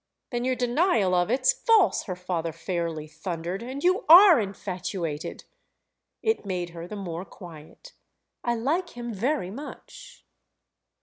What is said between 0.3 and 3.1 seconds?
"Then your denial of it's false," her father fairly